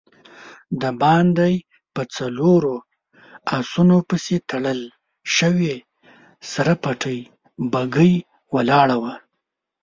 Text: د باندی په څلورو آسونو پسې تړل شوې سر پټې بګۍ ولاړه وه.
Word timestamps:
د 0.81 0.83
باندی 1.01 1.55
په 1.93 2.01
څلورو 2.15 2.75
آسونو 3.57 3.97
پسې 4.09 4.35
تړل 4.49 4.81
شوې 5.35 5.75
سر 6.51 6.67
پټې 6.83 7.17
بګۍ 7.73 8.13
ولاړه 8.55 8.97
وه. 9.01 9.13